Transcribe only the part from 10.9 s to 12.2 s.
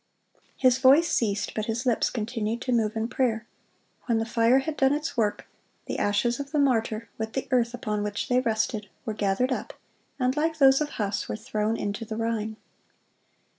Huss, were thrown into the